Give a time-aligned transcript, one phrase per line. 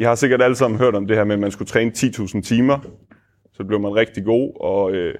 [0.00, 2.42] I har sikkert alle sammen hørt om det her med, at man skulle træne 10.000
[2.42, 2.78] timer,
[3.52, 5.14] så blev man rigtig god og øh,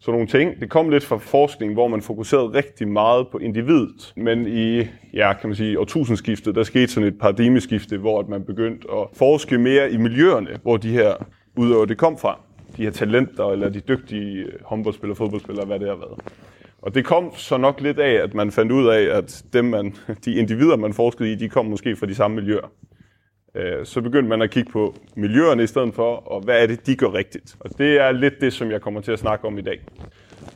[0.00, 0.60] sådan nogle ting.
[0.60, 5.32] Det kom lidt fra forskning, hvor man fokuserede rigtig meget på individet, men i ja,
[5.32, 9.58] kan man sige, årtusindskiftet, der skete sådan et paradigmeskifte, hvor at man begyndte at forske
[9.58, 11.14] mere i miljøerne, hvor de her
[11.56, 12.40] udøver det kom fra.
[12.76, 16.20] De her talenter eller de dygtige håndboldspillere, fodboldspillere, hvad det har været.
[16.82, 19.94] Og det kom så nok lidt af, at man fandt ud af, at dem man,
[20.24, 22.70] de individer, man forskede i, de kom måske fra de samme miljøer
[23.54, 26.86] øh, så begyndte man at kigge på miljøerne i stedet for, og hvad er det,
[26.86, 27.56] de gør rigtigt.
[27.60, 29.80] Og det er lidt det, som jeg kommer til at snakke om i dag.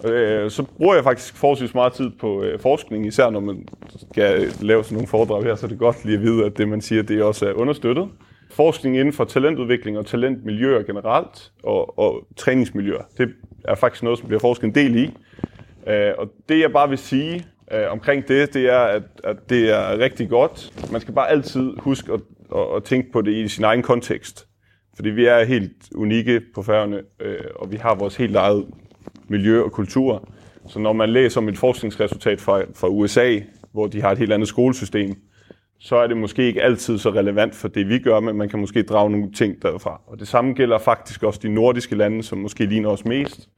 [0.05, 3.69] Eh så bruger jeg faktisk forholdsvis meget tid på øh, forskning, især når man
[4.11, 6.69] skal lave sådan nogle foredrag her, så er det godt lige at vide, at det,
[6.69, 8.09] man siger, det også er understøttet.
[8.51, 14.29] Forskning inden for talentudvikling og talentmiljøer generelt, og, og træningsmiljøer, det er faktisk noget, som
[14.29, 15.05] bliver forsket en del i.
[15.87, 17.45] Eh og det, jeg bare vil sige
[17.89, 20.73] omkring det, det er, at, at det er rigtig godt.
[20.93, 22.21] Man skal bare altid huske at
[22.55, 24.49] og, og tænke på det i sin egen kontekst.
[24.97, 28.67] Fordi vi er helt unikke på færgerne, øh, og vi har vores helt eget
[29.29, 30.29] miljø og kultur.
[30.69, 33.41] Så når man læser om et forskningsresultat fra, fra USA,
[33.73, 35.15] hvor de har et helt andet skolesystem,
[35.79, 38.61] så er det måske ikke altid så relevant for det, vi gør, men man kan
[38.61, 40.01] måske drage nogle ting derfra.
[40.07, 43.49] Og det samme gælder faktisk også de nordiske lande, som måske ligner os mest.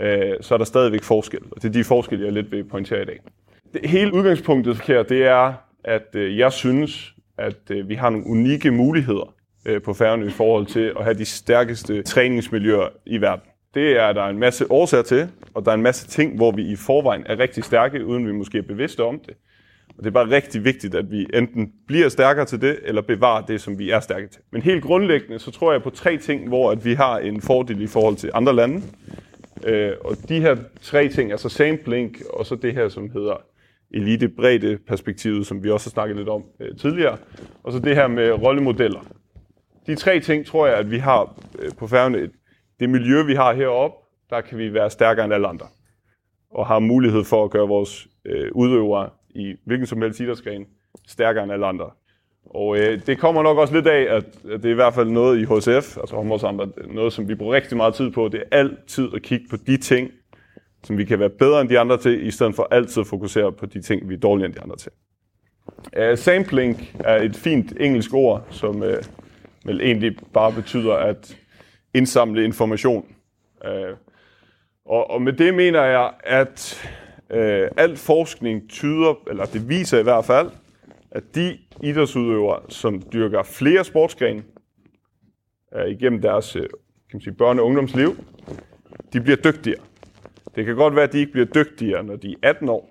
[0.00, 3.02] Øh, så er der stadigvæk forskel, og det er de forskelle, jeg lidt vil pointere
[3.02, 3.18] i dag.
[3.72, 5.52] Det, hele udgangspunktet her, det er,
[5.84, 9.34] at øh, jeg synes, at øh, vi har nogle unikke muligheder
[9.66, 13.44] øh, på færgerne i forhold til at have de stærkeste træningsmiljøer i verden.
[13.74, 16.50] Det er der er en masse årsager til, og der er en masse ting, hvor
[16.50, 19.34] vi i forvejen er rigtig stærke, uden vi måske er bevidste om det.
[19.88, 23.46] Og det er bare rigtig vigtigt, at vi enten bliver stærkere til det, eller bevarer
[23.46, 24.40] det, som vi er stærke til.
[24.50, 27.82] Men helt grundlæggende, så tror jeg på tre ting, hvor at vi har en fordel
[27.82, 28.82] i forhold til andre lande.
[29.64, 33.42] Øh, og de her tre ting, altså sampling, og så det her, som hedder
[33.94, 37.16] elite-bredde perspektivet, som vi også har snakket lidt om øh, tidligere.
[37.62, 39.00] Og så det her med rollemodeller.
[39.86, 42.30] De tre ting tror jeg, at vi har øh, på færgerne.
[42.80, 43.96] Det miljø, vi har heroppe,
[44.30, 45.66] der kan vi være stærkere end alle andre.
[46.50, 50.66] Og har mulighed for at gøre vores øh, udøvere i hvilken som helst idrætsgren
[51.08, 51.90] stærkere end alle andre.
[52.46, 55.08] Og øh, det kommer nok også lidt af, at, at det er i hvert fald
[55.08, 58.58] noget i HSF, altså Hommersamband, noget som vi bruger rigtig meget tid på, det er
[58.58, 60.10] altid at kigge på de ting,
[60.84, 63.52] som vi kan være bedre end de andre til, i stedet for altid at fokusere
[63.52, 64.92] på de ting, vi er dårligere end de andre til.
[65.98, 68.88] Uh, sampling er et fint engelsk ord, som uh,
[69.64, 71.38] vel egentlig bare betyder at
[71.94, 73.06] indsamle information.
[73.64, 73.96] Uh,
[74.84, 76.88] og, og med det mener jeg, at
[77.30, 80.50] uh, alt forskning tyder, eller det viser i hvert fald,
[81.10, 84.42] at de idrætsudøvere, som dyrker flere sportsgrene
[85.76, 86.70] uh, igennem deres uh, kan
[87.12, 88.16] man sige, børne- og ungdomsliv,
[89.12, 89.80] de bliver dygtigere.
[90.54, 92.90] Det kan godt være, at de ikke bliver dygtigere, når de er 18 år,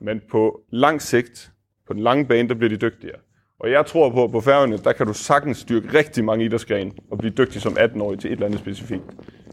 [0.00, 1.52] men på lang sigt,
[1.86, 3.16] på den lange bane, der bliver de dygtigere.
[3.60, 6.90] Og jeg tror på, at på færgerne, der kan du sagtens styrke rigtig mange idrætsgrene
[7.10, 9.02] og blive dygtig som 18-årig til et eller andet specifikt.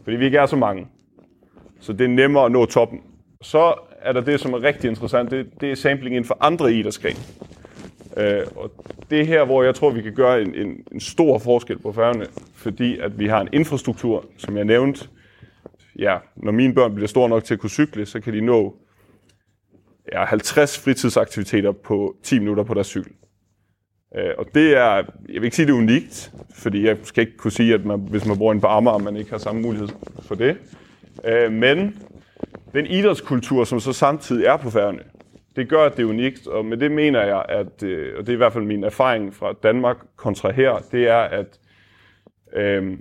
[0.04, 0.86] Fordi vi ikke er så mange.
[1.80, 3.00] Så det er nemmere at nå toppen.
[3.42, 6.72] Så er der det, som er rigtig interessant, det, det er sampling inden for andre
[6.72, 7.18] idrætsgrene.
[8.16, 8.70] Øh, og
[9.10, 11.92] det er her, hvor jeg tror, vi kan gøre en, en, en stor forskel på
[11.92, 15.08] færgerne, fordi at vi har en infrastruktur, som jeg nævnte,
[15.98, 18.76] ja, når mine børn bliver store nok til at kunne cykle, så kan de nå
[20.12, 23.12] ja, 50 fritidsaktiviteter på 10 minutter på deres cykel.
[24.16, 27.36] Øh, og det er, jeg vil ikke sige, det er unikt, fordi jeg skal ikke
[27.36, 29.88] kunne sige, at man, hvis man bor inde på Amager, man ikke har samme mulighed
[30.22, 30.56] for det.
[31.24, 31.98] Øh, men
[32.74, 35.02] den idrætskultur, som så samtidig er på færgerne,
[35.56, 38.28] det gør, at det er unikt, og med det mener jeg, at, øh, og det
[38.28, 41.58] er i hvert fald min erfaring fra Danmark kontra her, det er, at
[42.52, 42.98] øh,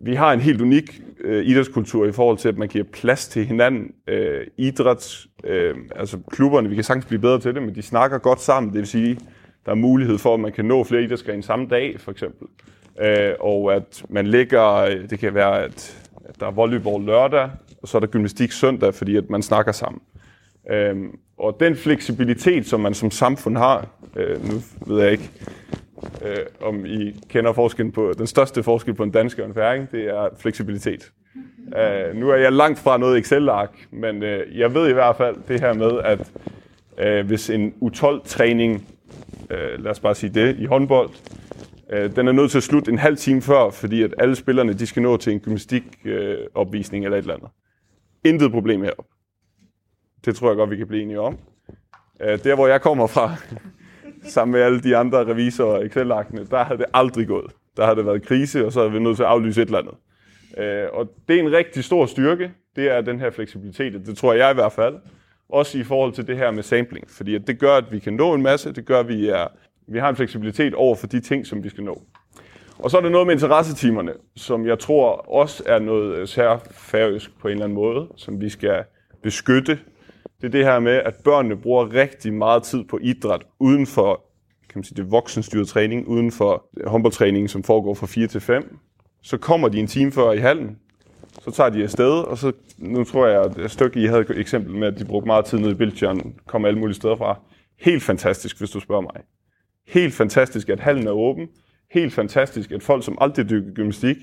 [0.00, 3.46] vi har en helt unik øh, idrætskultur i forhold til, at man giver plads til
[3.46, 3.92] hinanden.
[4.06, 8.18] Øh, idræts, øh, altså klubberne, vi kan sagtens blive bedre til det, men de snakker
[8.18, 8.72] godt sammen.
[8.72, 9.18] Det vil sige,
[9.66, 12.48] der er mulighed for, at man kan nå flere idrætsgrene samme dag, for eksempel.
[13.00, 17.50] Øh, og at man ligger, det kan være, at, at der er volleyball lørdag,
[17.82, 20.00] og så er der gymnastik søndag, fordi at man snakker sammen.
[20.70, 20.96] Øh,
[21.38, 24.54] og den fleksibilitet, som man som samfund har, øh, nu
[24.86, 25.30] ved jeg ikke,
[26.24, 29.90] øh, om I kender forskellen på, den største forskel på en dansk og en færing,
[29.90, 31.12] det er fleksibilitet.
[31.76, 35.36] Eh nu er jeg langt fra noget Excel-ark, men eh jeg ved i hvert fald
[35.48, 36.30] det her med, at
[36.98, 38.88] eh hvis en U12-træning,
[39.50, 41.10] eh lad os bare sige det, i håndbold,
[41.92, 44.72] eh den er nødt til at slutte en halv time før, fordi at alle spillerne
[44.72, 47.48] de skal nå til en gymnastikopvisning opvisning eller et eller andet.
[48.24, 49.06] Intet problem herop.
[50.24, 51.38] Det tror jeg godt, vi kan blive enige om.
[52.20, 53.34] Eh der, hvor jeg kommer fra,
[54.30, 57.52] sammen med alle de andre revisorer og Excel-aktene, der havde det aldrig gået.
[57.76, 59.78] Der havde det været krise, og så havde vi nødt til at aflyse et eller
[59.78, 59.94] andet.
[60.58, 64.32] Øh, og det er en rigtig stor styrke, det er den her fleksibilitet, det tror
[64.32, 64.94] jeg i hvert fald.
[65.48, 68.34] Også i forhold til det her med sampling, fordi det gør, at vi kan nå
[68.34, 69.46] en masse, det gør, at vi, er,
[69.88, 72.02] vi har en fleksibilitet over for de ting, som vi skal nå.
[72.78, 77.48] Og så er der noget med interessetimerne, som jeg tror også er noget særfærøsk på
[77.48, 78.84] en eller anden måde, som vi skal
[79.22, 79.78] beskytte
[80.40, 84.26] det er det her med, at børnene bruger rigtig meget tid på idræt uden for
[84.68, 88.78] kan man sige, det voksenstyrede træning, uden for håndboldtræningen, som foregår fra 4 til 5.
[89.22, 90.78] Så kommer de en time før i hallen,
[91.42, 94.74] så tager de afsted, og så, nu tror jeg, at stykke I havde et eksempel
[94.74, 97.38] med, at de brugte meget tid nede i Biltjørn, kom alle mulige steder fra.
[97.80, 99.22] Helt fantastisk, hvis du spørger mig.
[99.88, 101.48] Helt fantastisk, at hallen er åben.
[101.90, 104.16] Helt fantastisk, at folk, som aldrig dykker gymnastik,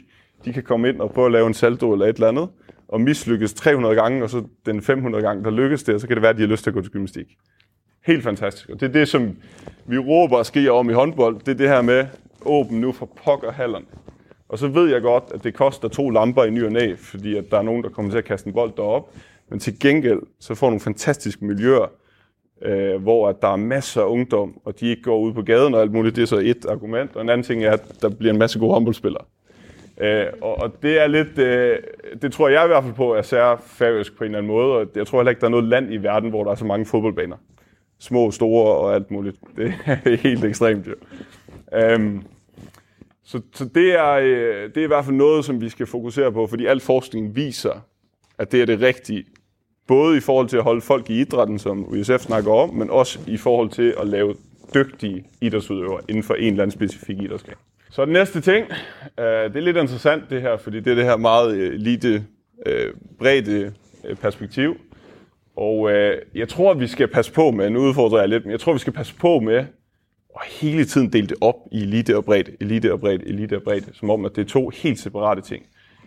[0.46, 2.50] de kan komme ind og prøve at lave en salto eller et eller andet
[2.88, 6.16] og mislykkes 300 gange, og så den 500 gange, der lykkes det, og så kan
[6.16, 7.28] det være, at de har lyst til at gå til gymnastik.
[8.06, 8.70] Helt fantastisk.
[8.70, 9.38] Og det er det, som
[9.86, 12.06] vi råber og sker om i håndbold, det er det her med,
[12.46, 13.86] åben nu for pokker hallerne.
[14.50, 17.38] Og så ved jeg godt, at det koster to lamper i ny og næ, fordi
[17.38, 19.10] at der er nogen, der kommer til at kaste en bold derop.
[19.50, 21.92] Men til gengæld, så får nogle fantastiske miljøer,
[22.62, 25.74] øh, hvor at der er masser af ungdom, og de ikke går ud på gaden
[25.74, 26.16] og alt muligt.
[26.16, 27.16] Det er så et argument.
[27.16, 29.24] Og en anden ting er, at der bliver en masse gode håndboldspillere.
[30.04, 31.78] Øh, og, og det er lidt, øh,
[32.22, 34.78] det tror jeg i hvert fald på, er sær færøsk på en eller anden måde,
[34.78, 36.66] og jeg tror heller ikke, der er noget land i verden, hvor der er så
[36.66, 37.38] mange fodboldbaner.
[38.00, 39.38] Små, store og alt muligt.
[39.58, 40.94] Det er helt ekstremt, jo.
[41.74, 42.24] Øhm,
[43.24, 46.32] så, så det, er, øh, det er i hvert fald noget, som vi skal fokusere
[46.32, 47.86] på, fordi al forskning viser,
[48.38, 49.26] at det er det rigtige.
[49.88, 53.20] Både i forhold til at holde folk i idrætten, som USF snakker om, men også
[53.28, 54.36] i forhold til at lave
[54.74, 57.58] dygtige idrætsudøvere inden for en eller anden specifik idrætsgren.
[57.94, 58.66] Så den næste ting,
[59.20, 62.26] øh, det er lidt interessant det her, fordi det er det her meget øh, lite
[62.66, 63.74] øh, brede
[64.06, 64.78] øh, perspektiv.
[65.56, 68.52] Og øh, jeg tror, at vi skal passe på med, nu udfordrer jeg lidt, men
[68.52, 69.66] jeg tror, vi skal passe på med
[70.30, 73.64] og hele tiden dele det op i elite og bredt, elite og bredt, elite og
[73.64, 75.66] bredt, som om, at det er to helt separate ting.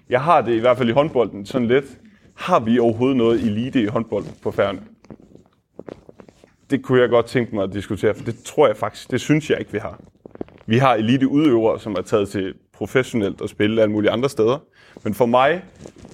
[0.09, 1.87] Jeg har det i hvert fald i håndbolden sådan lidt,
[2.35, 4.81] har vi overhovedet noget elite i håndbolden på færden?
[6.71, 9.51] Det kunne jeg godt tænke mig at diskutere, for det tror jeg faktisk, det synes
[9.51, 10.01] jeg ikke, vi har.
[10.67, 14.59] Vi har eliteudøvere, som er taget til professionelt at spille alle mulige andre steder.
[15.05, 15.63] Men for mig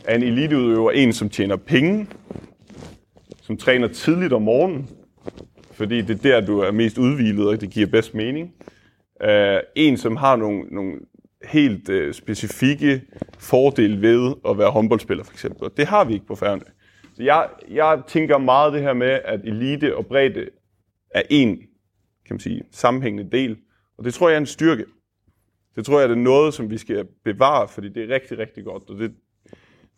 [0.04, 2.06] er en eliteudøver en, som tjener penge,
[3.42, 4.88] som træner tidligt om morgenen,
[5.72, 8.54] fordi det er der, du er mest udvilet, og det giver bedst mening.
[9.24, 10.92] Uh, en, som har nogle, nogle
[11.44, 13.02] helt uh, specifikke
[13.38, 15.64] fordele ved at være håndboldspiller, for eksempel.
[15.64, 16.62] Og det har vi ikke på færgerne.
[17.16, 20.48] Så jeg, jeg tænker meget det her med, at elite og bredde
[21.10, 21.56] er en
[22.26, 23.56] kan man sige, sammenhængende del
[24.02, 24.84] Og det tror jeg er en styrke.
[25.76, 28.64] Det tror jeg det er noget, som vi skal bevare, fordi det er rigtig, rigtig
[28.64, 28.82] godt.
[28.90, 29.12] Og det,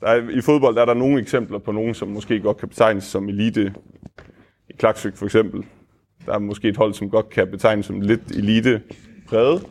[0.00, 3.04] der er, I fodbold er der nogle eksempler på nogen, som måske godt kan betegnes
[3.04, 3.74] som elite.
[4.70, 5.64] I Klaksvik for eksempel.
[6.26, 8.82] Der er måske et hold, som godt kan betegnes som lidt elite
[9.28, 9.66] præget.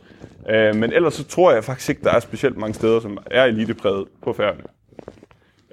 [0.49, 3.43] Øh, men ellers så tror jeg faktisk ikke, der er specielt mange steder, som er
[3.43, 4.63] elite præget på færgerne.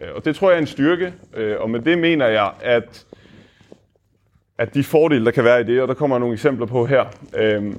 [0.02, 1.14] Øh, og det tror jeg er en styrke.
[1.34, 3.06] Øh, og med det mener jeg, at
[4.60, 7.04] at de fordele, der kan være i det, og der kommer nogle eksempler på her,
[7.36, 7.74] øh,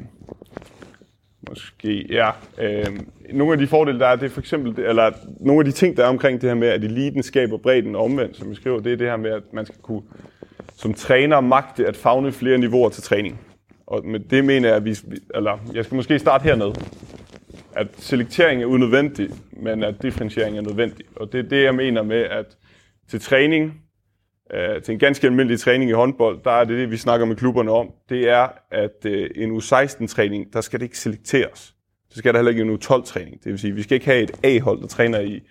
[1.52, 2.14] måske.
[2.14, 2.86] Ja, øh,
[3.34, 5.98] nogle af de fordele, der er, det er for eksempel, eller nogle af de ting,
[5.98, 8.80] der er omkring det her med, at eliten skaber bredden og omvendt, som vi skriver,
[8.80, 10.02] det er det her med, at man skal kunne
[10.82, 13.40] som træner magte at fagne flere niveauer til træning.
[13.88, 14.96] Og med det mener jeg, at vi,
[15.36, 16.74] eller jeg skal måske starte hernede.
[17.76, 21.06] At selektering er unødvendig, men at differentiering er nødvendig.
[21.16, 22.46] Og det er det, jeg mener med, at
[23.10, 23.82] til træning
[24.54, 27.36] øh, til en ganske almindelig træning i håndbold, der er det det, vi snakker med
[27.36, 31.76] klubberne om, det er, at øh, en U16-træning, der skal det ikke selekteres.
[32.10, 33.44] Så skal der heller ikke en U12-træning.
[33.44, 35.42] Det vil sige, vi skal ikke have et A-hold, der træner i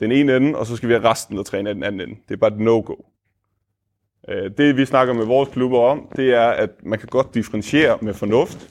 [0.00, 2.20] den ene ende, og så skal vi have resten, der træner i den anden ende.
[2.28, 2.94] Det er bare et no-go.
[4.28, 7.98] Øh, det vi snakker med vores klubber om, det er, at man kan godt differentiere
[8.02, 8.68] med fornuft.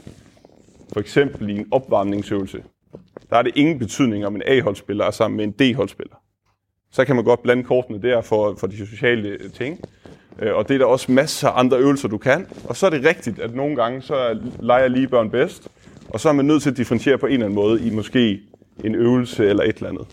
[0.93, 2.63] For eksempel i en opvarmningsøvelse.
[3.29, 6.22] Der er det ingen betydning, om en A-holdspiller er sammen med en D-holdspiller
[6.93, 9.79] så kan man godt blande kortene der for, for de sociale ting.
[10.41, 12.47] Eh Og det er der også masser af andre øvelser, du kan.
[12.63, 15.67] Og så er det rigtigt, at nogle gange, så leger lige børn bedst.
[16.09, 18.39] Og så er man nødt til at differentiere på en eller anden måde i måske
[18.83, 20.07] en øvelse eller et eller andet.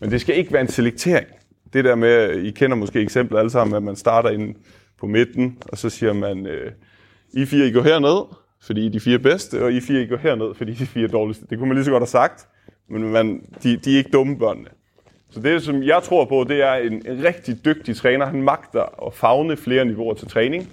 [0.00, 1.26] Men det skal ikke være en selektering.
[1.72, 4.54] Det der med, I kender måske eksempler alle sammen, at man starter inde
[5.00, 6.48] på midten, og så siger man,
[7.32, 10.06] I fire, I går herned, fordi I er de fire bedste, og I fire, I
[10.06, 11.46] går herned, fordi I er de fire dårligste.
[11.50, 12.46] Det kunne man lige så godt have sagt,
[12.88, 14.68] men man, de, de er ikke dumme børnene.
[15.32, 18.26] Så det, som jeg tror på, det er en, en rigtig dygtig træner.
[18.26, 20.72] Han magter at fagne flere niveauer til træning.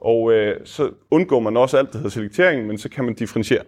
[0.00, 3.62] Og øh, så undgår man også alt, der hedder selektering, men så kan man differentiere.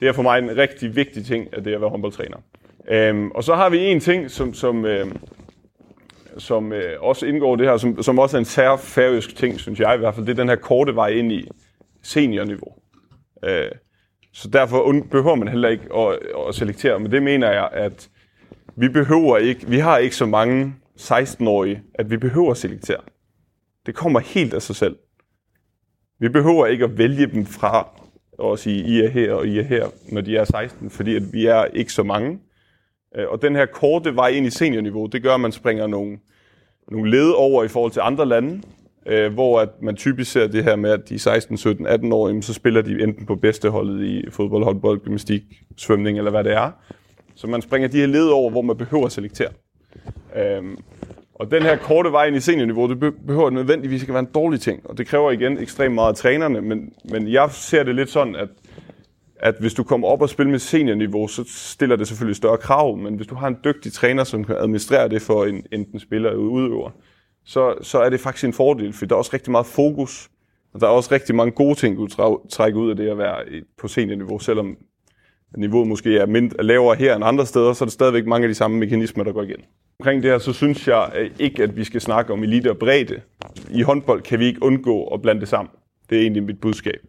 [0.00, 2.36] Det er for mig en rigtig vigtig ting, at det er at være håndboldtræner.
[2.88, 5.06] Øhm, og så har vi en ting, som, som, øh,
[6.38, 9.80] som øh, også indgår det her, som, som også er en sær færøsk ting, synes
[9.80, 10.26] jeg i hvert fald.
[10.26, 11.48] Det er den her korte vej ind i
[12.02, 12.74] seniorniveau.
[13.44, 13.70] Øh,
[14.32, 16.98] så derfor behøver man heller ikke at, at selektere.
[17.00, 18.08] Men det mener jeg, at
[18.76, 23.00] vi behøver ikke, vi har ikke så mange 16-årige, at vi behøver at selektere.
[23.86, 24.96] Det kommer helt af sig selv.
[26.18, 27.88] Vi behøver ikke at vælge dem fra
[28.38, 31.22] og sige, I er her og I er her, når de er 16, fordi at
[31.32, 32.38] vi er ikke så mange.
[33.28, 36.18] Og den her korte vej ind i seniorniveau, det gør, at man springer nogle,
[36.90, 38.62] nogle led over i forhold til andre lande,
[39.06, 42.40] øh, hvor at man typisk ser det her med, at de 16, 17, 18 år,
[42.40, 45.42] så spiller de enten på bedsteholdet i fodbold, håndbold, gymnastik,
[45.76, 46.70] svømning eller hvad det er.
[47.34, 49.50] Så man springer de her led over, hvor man behøver at selektere.
[50.36, 50.78] Øhm,
[51.34, 54.34] og den her korte vej ind i seniorniveau, det behøver nødvendigvis ikke at være en
[54.34, 54.90] dårlig ting.
[54.90, 58.36] Og det kræver igen ekstremt meget af trænerne, men, men jeg ser det lidt sådan,
[58.36, 58.48] at
[59.42, 62.96] at hvis du kommer op og spiller med seniorniveau, så stiller det selvfølgelig større krav,
[62.96, 66.30] men hvis du har en dygtig træner, som kan administrere det for en enten spiller
[66.30, 66.90] eller udøver,
[67.44, 70.30] så, så er det faktisk en fordel, for der er også rigtig meget fokus,
[70.74, 72.08] og der er også rigtig mange gode ting, du
[72.50, 73.44] trækker ud af det at være
[73.78, 74.76] på seniorniveau, selvom
[75.56, 78.48] niveauet måske er mindre, lavere her end andre steder, så er det stadigvæk mange af
[78.48, 79.60] de samme mekanismer, der går igen.
[80.00, 83.20] Omkring det her, så synes jeg ikke, at vi skal snakke om elite og bredde.
[83.70, 85.70] I håndbold kan vi ikke undgå at blande det sammen.
[86.10, 87.00] Det er egentlig mit budskab.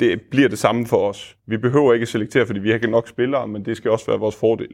[0.00, 1.36] Det bliver det samme for os.
[1.46, 4.06] Vi behøver ikke at selektere, fordi vi har ikke nok spillere, men det skal også
[4.06, 4.68] være vores fordel.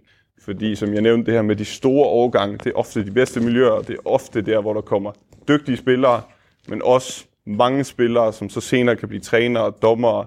[0.44, 3.40] Fordi som jeg nævnte, det her med de store overgange, det er ofte de bedste
[3.40, 5.12] miljøer, det er ofte der, hvor der kommer
[5.48, 6.22] dygtige spillere,
[6.68, 10.26] men også mange spillere, som så senere kan blive trænere, dommere,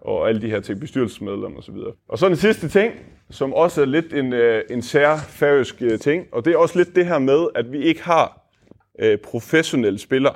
[0.00, 1.76] og alle de her ting, bestyrelsesmedlemmer osv.
[2.08, 2.94] Og så den sidste ting,
[3.30, 6.96] som også er lidt en, øh, en særfærøsk øh, ting, og det er også lidt
[6.96, 8.40] det her med, at vi ikke har
[8.98, 10.34] øh, professionelle spillere.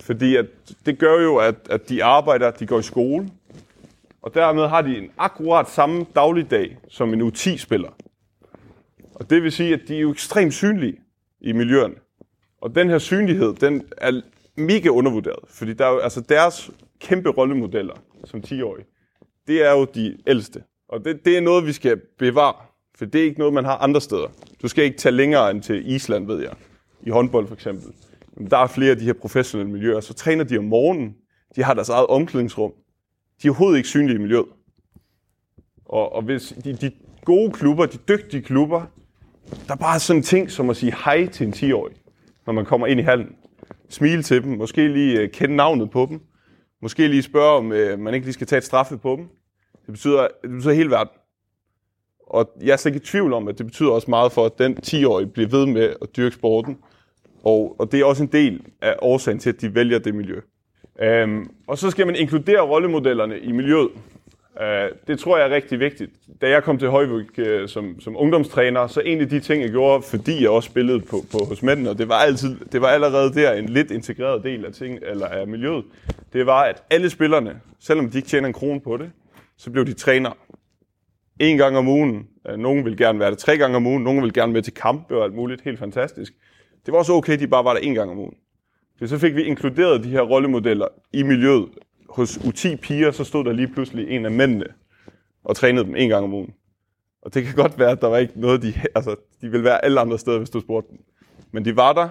[0.00, 0.46] Fordi at,
[0.86, 3.30] det gør jo, at, at de arbejder, de går i skole,
[4.22, 7.88] og dermed har de en akkurat samme dagligdag som en U10-spiller.
[9.14, 10.96] Og det vil sige, at de er jo ekstremt synlige
[11.40, 11.94] i miljøerne.
[12.60, 14.20] Og den her synlighed, den er
[14.56, 17.94] mega undervurderet, fordi der er jo, altså deres kæmpe rollemodeller
[18.24, 18.84] som 10-årig,
[19.46, 20.62] det er jo de ældste.
[20.88, 22.54] Og det, det er noget, vi skal bevare,
[22.94, 24.28] for det er ikke noget, man har andre steder.
[24.62, 26.52] Du skal ikke tage længere end til Island, ved jeg,
[27.02, 27.92] i håndbold for eksempel.
[28.36, 31.16] Men der er flere af de her professionelle miljøer, så træner de om morgenen,
[31.56, 32.72] de har deres eget omklædningsrum,
[33.42, 34.46] de er overhovedet ikke synlige i miljøet.
[35.84, 36.90] Og, og hvis de, de
[37.24, 38.82] gode klubber, de dygtige klubber,
[39.66, 41.96] der er bare sådan ting som at sige hej til en 10-årig,
[42.46, 43.36] når man kommer ind i hallen.
[43.88, 46.20] Smile til dem, måske lige kende navnet på dem,
[46.82, 49.28] Måske lige spørge, om øh, man ikke lige skal tage et straffe på dem.
[49.86, 51.12] Det betyder, det betyder hele verden.
[52.26, 54.58] Og jeg er slet ikke i tvivl om, at det betyder også meget for, at
[54.58, 56.78] den 10-årige bliver ved med at dyrke sporten.
[57.44, 60.40] Og, og det er også en del af årsagen til, at de vælger det miljø.
[61.00, 63.90] Øhm, og så skal man inkludere rollemodellerne i miljøet.
[64.60, 66.10] Uh, det tror jeg er rigtig vigtigt.
[66.40, 69.70] Da jeg kom til Højvik uh, som, som ungdomstræner, så en af de ting, jeg
[69.70, 72.88] gjorde, fordi jeg også spillede på, på hos mændene, og det var, altid, det var
[72.88, 75.84] allerede der en lidt integreret del af, ting, eller af miljøet,
[76.32, 79.10] det var, at alle spillerne, selvom de ikke tjener en krone på det,
[79.56, 80.30] så blev de træner
[81.40, 82.26] en gang om ugen.
[82.50, 84.74] Uh, nogen vil gerne være det tre gange om ugen, nogen vil gerne med til
[84.74, 85.60] kampe og alt muligt.
[85.60, 86.32] Helt fantastisk.
[86.86, 88.34] Det var også okay, de bare var der en gang om ugen.
[89.06, 91.68] Så fik vi inkluderet de her rollemodeller i miljøet,
[92.16, 94.66] hos U10 piger, så stod der lige pludselig en af mændene
[95.44, 96.54] og trænede dem en gang om ugen.
[97.22, 99.84] Og det kan godt være, at der var ikke noget, de, altså, de ville være
[99.84, 100.98] alle andre steder, hvis du spurgte dem.
[101.52, 102.08] Men de var der,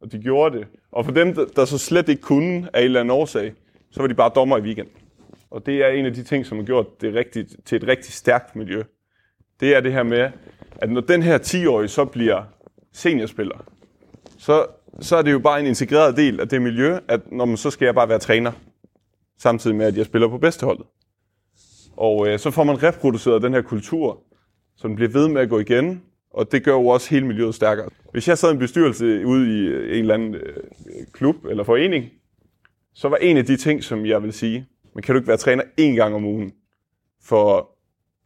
[0.00, 0.66] og de gjorde det.
[0.92, 3.52] Og for dem, der så slet ikke kunne af en eller anden årsag,
[3.90, 4.94] så var de bare dommer i weekenden.
[5.50, 8.12] Og det er en af de ting, som har gjort det rigtigt, til et rigtig
[8.12, 8.82] stærkt miljø.
[9.60, 10.30] Det er det her med,
[10.76, 12.42] at når den her 10-årige så bliver
[12.92, 13.64] seniorspiller,
[14.38, 14.66] så,
[15.00, 17.70] så er det jo bare en integreret del af det miljø, at når man, så
[17.70, 18.52] skal jeg bare være træner
[19.42, 20.86] samtidig med, at jeg spiller på bedsteholdet.
[21.96, 24.22] Og øh, så får man reproduceret den her kultur,
[24.76, 27.54] så den bliver ved med at gå igen, og det gør jo også hele miljøet
[27.54, 27.88] stærkere.
[28.12, 30.56] Hvis jeg sad i en bestyrelse ude i en eller anden øh,
[31.12, 32.04] klub eller forening,
[32.94, 35.36] så var en af de ting, som jeg vil sige, men kan du ikke være
[35.36, 36.52] træner én gang om ugen
[37.22, 37.70] for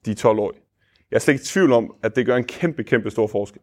[0.07, 0.53] de 12 år?
[1.11, 3.63] Jeg er slet ikke i tvivl om, at det gør en kæmpe, kæmpe stor forskel.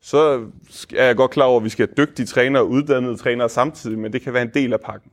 [0.00, 0.48] Så
[0.96, 3.98] er jeg godt klar over, at vi skal have dygtige trænere og uddannede trænere samtidig,
[3.98, 5.10] men det kan være en del af pakken.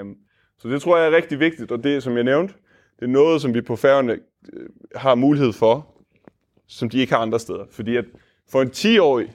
[0.00, 0.16] Um,
[0.58, 2.54] så det tror jeg er rigtig vigtigt, og det som jeg nævnte,
[3.00, 4.18] det er noget, som vi på færgerne
[4.94, 5.94] har mulighed for,
[6.66, 7.64] som de ikke har andre steder.
[7.70, 8.04] Fordi at
[8.50, 9.32] for en 10-årig,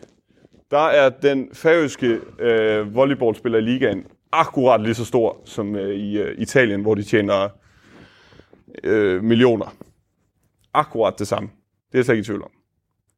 [0.72, 6.18] der er den færøske øh, volleyballspiller i ligaen akkurat lige så stor som øh, i
[6.18, 7.50] øh, Italien, hvor de tjener
[8.84, 9.76] øh, millioner.
[10.74, 11.50] Akkurat det samme.
[11.92, 12.52] Det er jeg slet ikke i tvivl om.